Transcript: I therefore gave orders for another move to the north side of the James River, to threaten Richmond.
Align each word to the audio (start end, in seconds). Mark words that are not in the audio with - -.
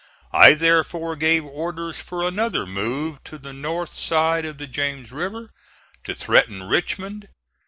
I 0.33 0.55
therefore 0.55 1.15
gave 1.15 1.45
orders 1.45 1.99
for 2.01 2.27
another 2.27 2.65
move 2.65 3.23
to 3.25 3.37
the 3.37 3.53
north 3.53 3.95
side 3.95 4.45
of 4.45 4.57
the 4.57 4.65
James 4.65 5.11
River, 5.11 5.53
to 6.05 6.15
threaten 6.15 6.63
Richmond. 6.63 7.27